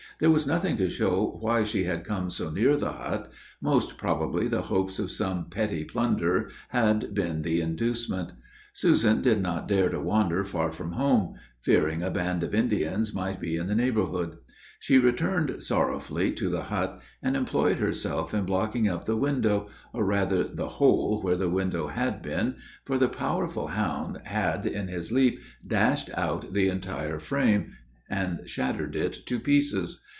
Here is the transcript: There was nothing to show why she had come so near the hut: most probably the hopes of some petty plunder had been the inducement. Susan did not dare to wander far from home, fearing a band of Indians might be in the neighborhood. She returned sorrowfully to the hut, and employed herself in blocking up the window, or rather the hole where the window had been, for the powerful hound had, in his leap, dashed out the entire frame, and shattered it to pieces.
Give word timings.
There 0.19 0.29
was 0.29 0.45
nothing 0.45 0.77
to 0.77 0.87
show 0.87 1.39
why 1.41 1.63
she 1.63 1.85
had 1.85 2.03
come 2.03 2.29
so 2.29 2.51
near 2.51 2.77
the 2.77 2.91
hut: 2.91 3.31
most 3.59 3.97
probably 3.97 4.47
the 4.47 4.61
hopes 4.61 4.99
of 4.99 5.09
some 5.09 5.45
petty 5.49 5.83
plunder 5.83 6.49
had 6.69 7.15
been 7.15 7.41
the 7.41 7.59
inducement. 7.59 8.33
Susan 8.71 9.23
did 9.23 9.41
not 9.41 9.67
dare 9.67 9.89
to 9.89 9.99
wander 9.99 10.43
far 10.43 10.69
from 10.69 10.91
home, 10.91 11.33
fearing 11.63 12.03
a 12.03 12.11
band 12.11 12.43
of 12.43 12.53
Indians 12.53 13.15
might 13.15 13.39
be 13.39 13.55
in 13.57 13.65
the 13.65 13.73
neighborhood. 13.73 14.37
She 14.79 14.99
returned 14.99 15.63
sorrowfully 15.63 16.31
to 16.33 16.49
the 16.49 16.63
hut, 16.65 17.01
and 17.23 17.35
employed 17.35 17.79
herself 17.79 18.31
in 18.31 18.45
blocking 18.45 18.87
up 18.87 19.05
the 19.05 19.17
window, 19.17 19.69
or 19.91 20.05
rather 20.05 20.43
the 20.43 20.67
hole 20.77 21.19
where 21.23 21.35
the 21.37 21.49
window 21.49 21.87
had 21.87 22.21
been, 22.21 22.57
for 22.85 22.99
the 22.99 23.09
powerful 23.09 23.69
hound 23.69 24.19
had, 24.25 24.67
in 24.67 24.87
his 24.87 25.11
leap, 25.11 25.39
dashed 25.65 26.11
out 26.13 26.53
the 26.53 26.67
entire 26.69 27.17
frame, 27.17 27.71
and 28.07 28.47
shattered 28.47 28.95
it 28.95 29.25
to 29.25 29.39
pieces. 29.39 29.99